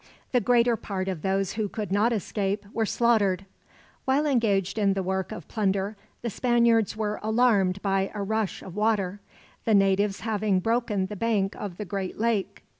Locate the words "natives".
9.75-10.21